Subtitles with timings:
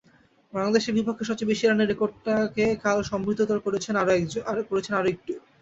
[0.53, 3.93] বাংলাদেশের বিপক্ষে সবচেয়ে বেশি রানের রেকর্ডটাকে কাল সমৃদ্ধতর করেছেন
[4.97, 5.33] আরও একটু।